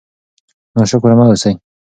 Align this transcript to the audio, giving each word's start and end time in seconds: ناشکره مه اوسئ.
ناشکره 0.75 1.15
مه 1.19 1.25
اوسئ. 1.27 1.53